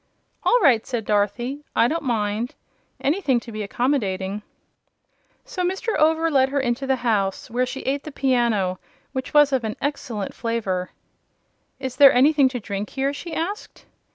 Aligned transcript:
"All 0.41 0.57
right," 0.63 0.83
said 0.83 1.05
Dorothy; 1.05 1.63
"I 1.75 1.87
don't 1.87 2.01
mind. 2.01 2.55
Anything 2.99 3.39
to 3.41 3.51
be 3.51 3.61
accommodating." 3.61 4.41
So 5.45 5.61
Mr. 5.61 5.95
Over 5.95 6.31
led 6.31 6.49
her 6.49 6.59
into 6.59 6.87
the 6.87 6.95
house, 7.05 7.51
where 7.51 7.67
she 7.67 7.81
ate 7.81 8.01
the 8.01 8.11
piano, 8.11 8.79
which 9.11 9.31
was 9.35 9.53
of 9.53 9.63
an 9.63 9.75
excellent 9.79 10.33
flavor. 10.33 10.89
"Is 11.79 11.97
there 11.97 12.11
anything 12.11 12.49
to 12.49 12.59
drink 12.59 12.89
here?" 12.89 13.13
she 13.13 13.35
asked. 13.35 13.85